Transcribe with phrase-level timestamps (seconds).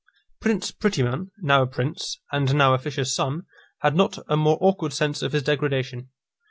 [0.39, 3.43] Prince Prettyman, now a prince, and now a fisher's son,
[3.81, 6.09] had not a more awkward sense of his degradation.